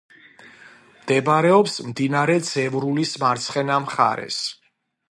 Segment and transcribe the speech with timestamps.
[1.01, 4.43] მდებარეობს მდინარე ძევრულის მარცხენა მხარეს.